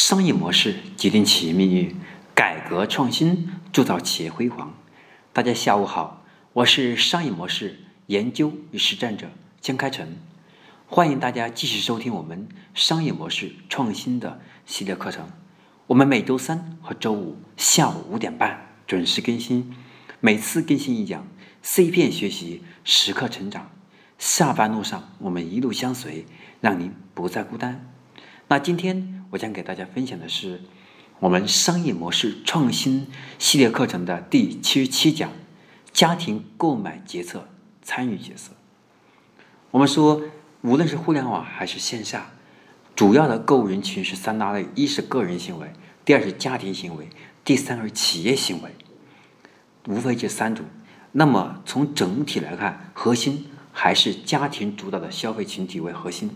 [0.00, 1.92] 商业模式决定企业命运，
[2.32, 4.72] 改革创新铸造企业辉煌。
[5.32, 9.28] 大家下午好，我是商业模式研究与实战者
[9.60, 10.16] 江开成，
[10.86, 15.28] 欢迎大家继续收听我们商业模式创新的系列课程。
[15.88, 19.74] 我们每周三和周五下午五点半准时更新，
[20.20, 21.26] 每次更新一讲
[21.62, 23.72] ，C 片学习时刻成长。
[24.16, 26.24] 下班路上，我们一路相随，
[26.60, 27.92] 让您不再孤单。
[28.46, 30.62] 那今天我将给大家分享的是
[31.20, 33.06] 我们商业模式创新
[33.38, 35.30] 系列课程的第七十七讲：
[35.92, 37.48] 家庭购买决策
[37.82, 38.52] 参与角色。
[39.70, 40.22] 我们说，
[40.62, 42.30] 无论是互联网还是线下，
[42.94, 45.72] 主要的购物人群是三大类：一是个人行为，
[46.04, 47.08] 第二是家庭行为，
[47.44, 48.74] 第三是企业行为，
[49.86, 50.64] 无非这三种。
[51.12, 53.46] 那么从整体来看，核心。
[53.70, 56.28] 还是家庭主导的消费群体为核心，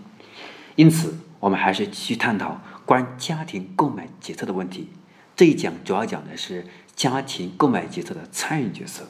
[0.76, 4.88] 因此我们还是继续探讨关于家庭购买决策的问题。
[5.34, 9.08] 这一讲主要讲的是家庭购买决策的参与角色。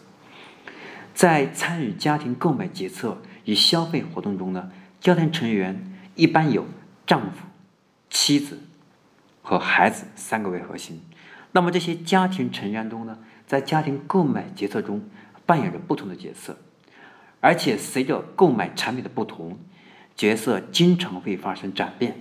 [1.14, 4.70] 在参与家庭购买决策与消费活动中呢，
[5.00, 6.66] 家庭成员一般有
[7.06, 7.46] 丈夫、
[8.08, 8.60] 妻子
[9.42, 11.02] 和孩子三个为核心。
[11.52, 15.02] 那么这些家庭成员中呢，在家庭购买决策中
[15.44, 16.56] 扮演着不同的角色。
[17.40, 19.58] 而且随着购买产品的不同，
[20.16, 22.16] 角色经常会发生转变。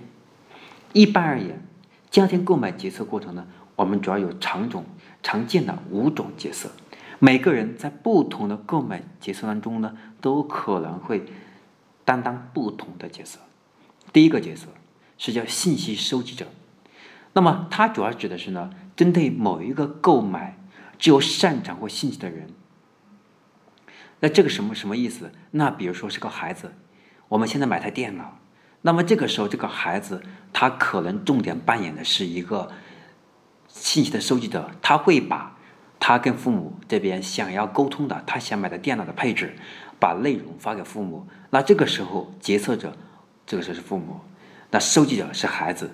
[0.92, 1.62] 一般而言，
[2.10, 4.84] 家庭购买决策过程呢，我们主要有常种
[5.22, 6.70] 常见的五种角色。
[7.18, 11.24] 每个人在不同的购买决策当中呢，都可能会
[12.04, 13.38] 担当不同的角色。
[14.12, 14.66] 第一个角色
[15.16, 16.46] 是叫信息收集者，
[17.32, 20.58] 那么它主要指的是呢，针对某一个购买
[20.98, 22.50] 具有擅长或兴趣的人。
[24.20, 25.32] 那这个什么什么意思？
[25.52, 26.72] 那比如说是个孩子，
[27.28, 28.38] 我们现在买台电脑，
[28.82, 32.70] 那么这个时候这个孩子他可能重点扮演的是一个
[33.68, 35.56] 信息的收集者，他会把
[35.98, 39.56] 他跟父母这边想要沟通的，他想买的电脑的配置，
[39.98, 41.26] 把内容发给父母。
[41.50, 42.96] 那这个时候决策者，
[43.46, 44.20] 这个时候是父母，
[44.70, 45.92] 那收集者是孩子。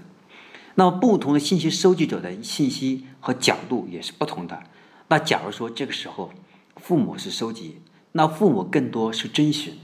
[0.75, 4.62] 那么不同的信息收集者的信息和角度也是不同的。
[5.09, 6.32] 那假如说这个时候
[6.77, 7.82] 父母是收集。
[8.12, 9.78] 那父母更多是征询，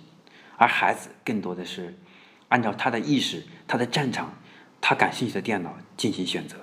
[0.57, 1.95] 而孩子更多的是
[2.55, 4.33] 按照他的意识、他的战场、
[4.81, 6.57] 他感兴趣的电脑进行选择。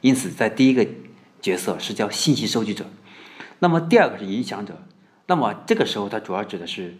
[0.00, 0.86] 因此，在第一个
[1.42, 2.86] 角色是叫信息收集者，
[3.58, 4.82] 那么第二个是影响者。
[5.26, 6.96] 那么这个时候，它主要指的是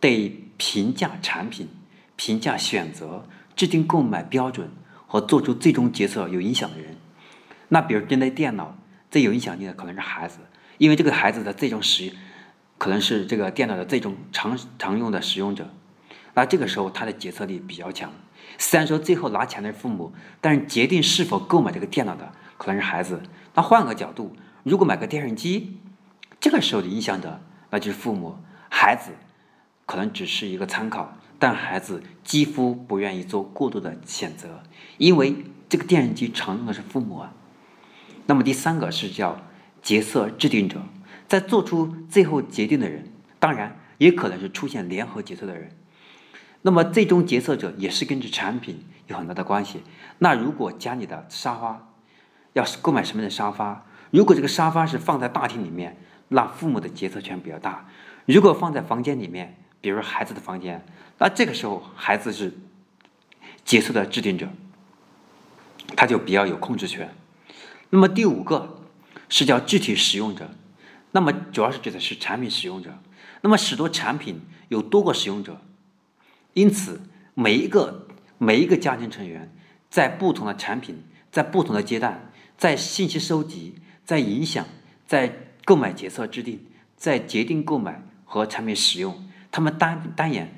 [0.00, 1.68] 对评价产品、
[2.16, 4.70] 评价选择、制定购买标准
[5.06, 6.96] 和做出最终决策有影响的人。
[7.68, 8.78] 那比如针对电脑，
[9.10, 10.38] 最有影响力的可能是孩子，
[10.78, 12.10] 因为这个孩子的最终使。
[12.78, 15.72] 可能是这个电脑的最终常常用的使用者，
[16.34, 18.12] 那这个时候他的决策力比较强。
[18.58, 23.22] 虽然说最后拿钱的是父母，但是决定是否购买这个电脑的可能是孩子。
[23.54, 25.78] 那换个角度，如果买个电视机，
[26.40, 28.36] 这个时候的影响者那就是父母，
[28.68, 29.12] 孩子
[29.86, 34.62] 可能只是一个参考，但孩子几乎不愿意做过多的选择，
[34.98, 35.34] 因为
[35.68, 37.34] 这个电视机常用的是父母啊。
[38.26, 39.40] 那么第三个是叫
[39.82, 40.82] 决策制定者。
[41.28, 45.70] 在做出最后决定的人，当然也可能是出现联合决策的人。
[46.62, 49.82] 那么最终决策者也是跟着产品有很大的关系。
[50.18, 51.88] 那如果家里的沙发
[52.52, 55.96] 要是购买什么样的沙发，如果这个沙发是放在大厅里面，
[56.28, 57.86] 那父母的决策权比较大；
[58.26, 60.84] 如果放在房间里面，比如孩子的房间，
[61.18, 62.52] 那这个时候孩子是
[63.64, 64.48] 决策的制定者，
[65.96, 67.12] 他就比较有控制权。
[67.90, 68.78] 那么第五个
[69.28, 70.50] 是叫具体使用者。
[71.14, 72.98] 那么主要是指的是产品使用者，
[73.42, 75.60] 那么许多产品有多个使用者，
[76.54, 77.00] 因此
[77.34, 78.06] 每一个
[78.38, 79.52] 每一个家庭成员
[79.88, 84.66] 在不同的产品，在不同的阶段，在信息收集、在影响、
[85.06, 90.52] 在购买决策制定、在决定购买和产品使用，他们单单演，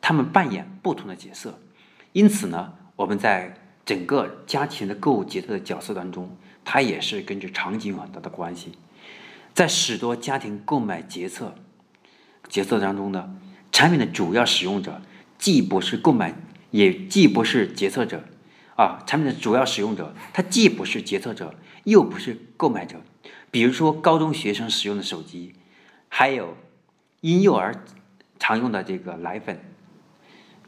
[0.00, 1.58] 他们扮演不同的角色。
[2.12, 3.54] 因此呢，我们在
[3.84, 8.72] 整个家庭的购物决策的角色当中，它也是根据场景有很大的关系。
[9.52, 11.54] 在许多家庭购买决策
[12.48, 13.34] 决策当中呢，
[13.72, 15.00] 产品的主要使用者
[15.38, 16.34] 既不是购买，
[16.70, 18.24] 也既不是决策者，
[18.76, 21.54] 啊，产品的主要使用者，他既不是决策者，
[21.84, 23.00] 又不是购买者。
[23.50, 25.54] 比如说，高中学生使用的手机，
[26.08, 26.56] 还有
[27.20, 27.84] 婴幼儿
[28.38, 29.60] 常用的这个奶粉，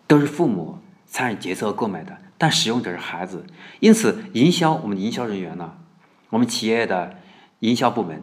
[0.06, 3.44] 都是父母参与决策购买的，但使用者是孩子。
[3.81, 5.79] 因此，营销我们营销人员呢，
[6.31, 7.19] 我们企业的
[7.61, 8.23] 营销部门。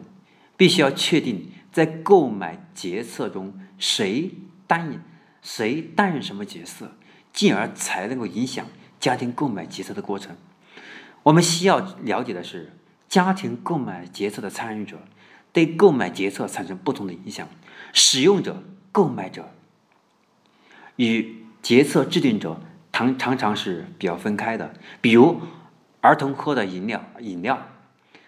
[0.58, 4.30] 必须要确定在购买决策中谁
[4.66, 5.02] 担任
[5.42, 6.92] 谁担任什么角色，
[7.32, 8.66] 进而才能够影响
[8.98, 10.36] 家庭购买决策的过程。
[11.22, 12.72] 我们需要了解的是，
[13.08, 14.98] 家庭购买决策的参与者
[15.52, 17.48] 对购买决策产生不同的影响。
[17.92, 18.62] 使用者、
[18.92, 19.52] 购买者
[20.96, 22.60] 与决策制定者
[22.92, 24.74] 常常常是比较分开的。
[25.00, 25.40] 比如，
[26.00, 27.68] 儿童喝的饮料，饮料，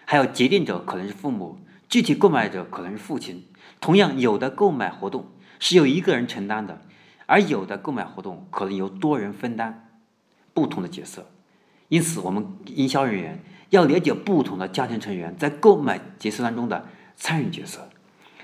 [0.05, 3.45] 还有决定者可能是父母，具体购买者可能是父亲。
[3.79, 6.81] 同样，有的购买活动是由一个人承担的，
[7.29, 9.87] 而有的购买活动可能由多人分担，
[10.51, 11.29] 不同的角色。
[11.87, 17.87] 因此，我们营销人员要了解不同的家庭成员在购买决策当中的参与角色，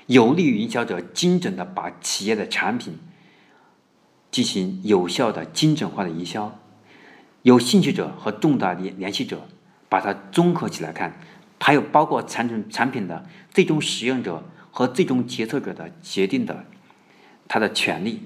[0.06, 3.00] 有利于营销者精准的把企业的产品
[4.30, 6.60] 进行有效的精准化的营销。
[7.42, 9.48] 有兴趣者和重大联联系者
[9.90, 11.20] 把它综合起来看，
[11.60, 16.66] 还有包括产品产品的最终使用者和最终决策者的决定的
[17.48, 18.22] 他的权利，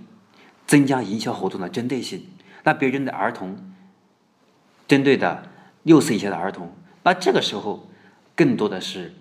[0.69, 2.27] 增加营销活动的针对性。
[2.63, 3.57] 那比如针对儿童。
[4.87, 5.43] 针对的
[5.83, 6.73] 六岁以下的儿童，
[7.03, 7.87] 那这个时候
[8.35, 9.13] 更多的是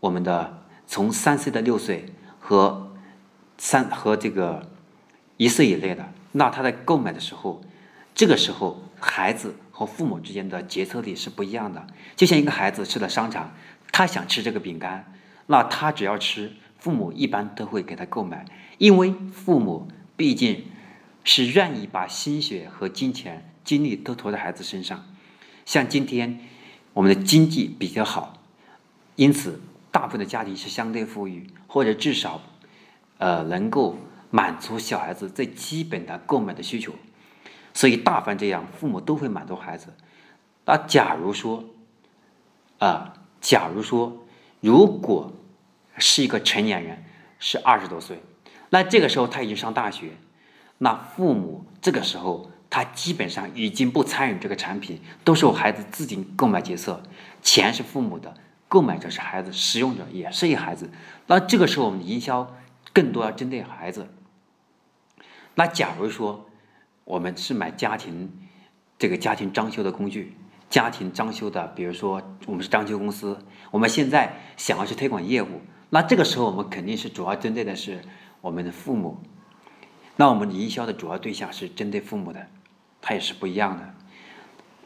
[0.00, 2.06] 我们的从三岁到六岁
[2.40, 2.92] 和
[3.56, 4.68] 三和这个
[5.36, 7.62] 一岁以内的，那他在购买的时候，
[8.16, 11.86] 这个时候孩子和父母之间的决策力是不一样的。
[12.16, 13.54] 就像一个孩子去了商场，
[13.92, 15.12] 他想吃这个饼干，
[15.46, 16.50] 那他只要吃，
[16.80, 18.44] 父母一般都会给他购买，
[18.78, 20.64] 因为父母毕竟
[21.24, 25.06] 是愿意把心血和金钱、精力都投在孩子身上。
[25.64, 26.40] 像今天
[26.92, 28.42] 我们的经济比较好，
[29.16, 29.60] 因此
[29.90, 32.40] 大部分的家庭是相对富裕，或者至少
[33.18, 33.96] 呃能够
[34.30, 36.94] 满足小孩子最基本的购买的需求，
[37.72, 39.94] 所以大凡这样，父母都会满足孩子。
[40.64, 41.64] 那假如说
[42.78, 44.26] 啊，假如说
[44.60, 45.32] 如果
[45.98, 47.04] 是一个成年人，
[47.38, 48.20] 是二十多岁，
[48.70, 50.10] 那这个时候他已经上大学，
[50.82, 52.50] 那父母这个时候。
[52.74, 57.02] 他基本上已经不参与这个产品，都是我孩子自己购买决策，
[57.42, 58.32] 钱是父母的，
[58.66, 60.90] 购买者是孩子，使用者也是一孩子。
[61.26, 62.56] 那这个时候我们营销
[62.94, 64.08] 更多要针对孩子。
[65.54, 66.48] 那假如说
[67.04, 68.32] 我们是买家庭
[68.98, 70.34] 这个家庭装修的工具，
[70.70, 73.38] 家庭装修的，比如说我们是装修公司，
[73.70, 78.00] 我们现在想要去推广业务，那这个时候我们肯定是主要针对的是
[78.40, 79.20] 我们的父母。
[80.16, 82.48] 那我们营销的主要对象是针对父母的。
[83.04, 83.94] 它也是不一样的，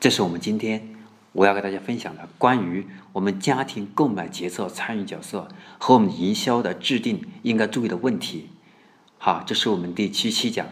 [0.00, 0.94] 这是我们今天
[1.32, 8.49] 我要给大家分享的关于我们家庭购买决策参与角色和我们营销的制定应该注意的问题。
[9.19, 10.67] 好，这是我们第七期讲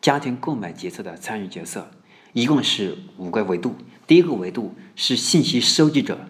[0.00, 1.90] 家庭购买决策的参与角色，
[2.32, 3.76] 一共是五个维度。
[4.06, 6.28] 第一个维度是信息收集者，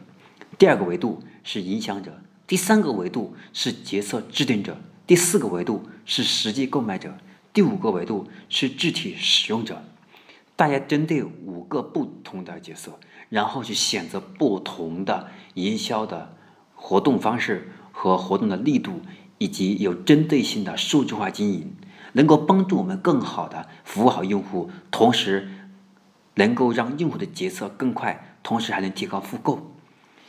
[0.58, 4.76] 第二个维度是影响者，第三个维度是决策制定者，
[5.06, 7.16] 第四个维度是实际购买者，
[7.56, 9.82] 第五个维度是具体使用者。
[10.56, 13.00] 大家针对五个不同的角色，
[13.30, 16.36] 然后去选择不同的营销的
[16.74, 19.00] 活动方式和活动的力度，
[19.38, 21.74] 以及有针对性的数据化经营，
[22.12, 25.48] 能够帮助我们更好的服务好用户，同时
[26.34, 29.74] 能够让用户的决策更快，同时还能提高复购。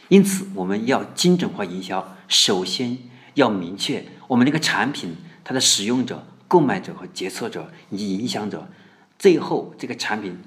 [0.07, 2.97] 因此，我们要精准化营销，首先
[3.33, 8.67] 要明确我们这个产品它的使用者、购买者和决策者以及影响者。
[9.19, 10.38] 最后，这个产品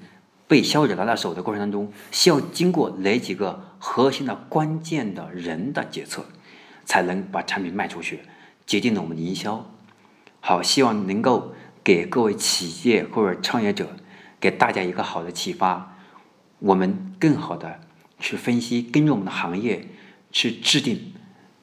[0.47, 6.25] 被消费者拿到手的过程当中，需要经过哪几个核心的关键的人的决策，
[6.85, 8.21] 才能把产品卖出去，
[8.65, 9.69] 决定了我们的营销。
[10.39, 11.53] 好，希望能够
[11.83, 13.89] 给各位企业或者创业者，
[14.39, 15.97] 给大家一个好的启发。
[16.59, 17.79] 我们更好的
[18.19, 19.87] 去分析，根据我们的行业
[20.31, 21.13] 去制定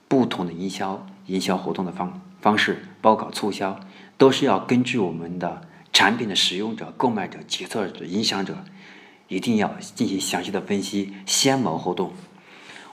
[0.09, 3.81] 不同的营销、营销活动的方方式，包括促销，
[4.19, 5.63] 都是要根据我们的。
[5.91, 8.65] 产品的使用者、购买者、决策者、影响者，
[9.27, 12.13] 一定要进行详细的分析，先谋后动。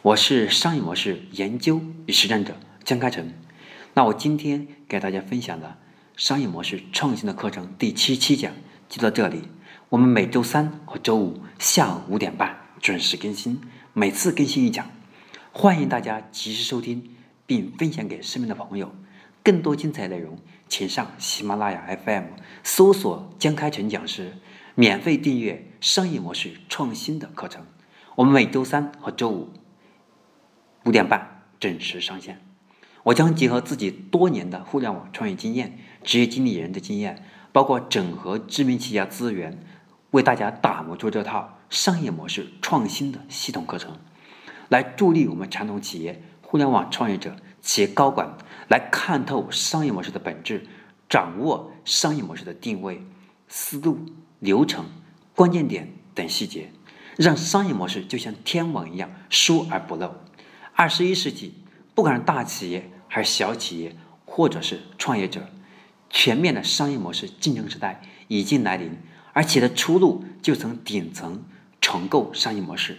[0.01, 3.31] 我是商业模式研究与实战者江开成。
[3.93, 5.77] 那我今天给大家分享的
[6.17, 8.51] 商业模式创新的课程第七期讲
[8.89, 9.43] 就到这里。
[9.89, 13.61] 我们每周三和周五下午五点半准时更新，
[13.93, 14.89] 每次更新一讲，
[15.51, 17.15] 欢迎大家及时收听
[17.45, 18.95] 并分享给身边的朋友。
[19.43, 20.39] 更多精彩内容。
[20.67, 22.23] 请上喜马拉雅 FM
[22.63, 24.33] 搜索江开成讲师，
[24.73, 27.65] 免费订阅商业模式创新的课程。
[28.15, 29.53] 我们每周三和周五
[30.83, 32.41] 五点半准时上线。
[33.03, 39.63] 我将结合自己多年的互联网创业经验、职业经理人的经验，包括整合知名企业资源，
[40.11, 43.99] 为大家打磨出这套商业模式创新的系统课程，
[44.69, 47.35] 来助力我们传统企业、互联网创业者。
[47.61, 50.65] 企业高管来看透商业模式的本质，
[51.07, 53.05] 掌握商业模式的定位、
[53.47, 53.99] 思路、
[54.39, 54.85] 流程、
[55.35, 56.71] 关键点等细节，
[57.17, 60.15] 让商业模式就像天网一样疏而不漏。
[60.73, 61.53] 二十一世纪，
[61.93, 63.95] 不管是大企业还是小企业，
[64.25, 65.47] 或者是创业者，
[66.09, 68.97] 全面的商业模式竞争时代已经来临，
[69.33, 71.45] 而企业的出路就从顶层
[71.79, 72.97] 重构商业模式。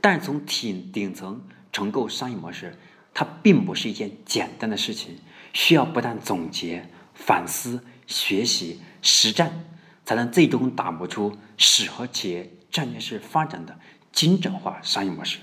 [0.00, 2.78] 但是从顶顶层重构商业模式，
[3.18, 5.16] 它并不是一件简单的事情，
[5.54, 9.64] 需要不断总结、反思、学习、实战，
[10.04, 13.78] 才能最终打磨出适合企业战略式发展的
[14.12, 15.38] 精准化商业模式。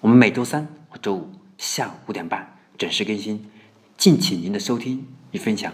[0.00, 3.48] 我们每周三和周五下午五点半准时更新，
[3.96, 5.72] 敬请您的收听与分享。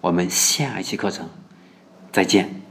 [0.00, 1.28] 我们下一期课程
[2.10, 2.67] 再见。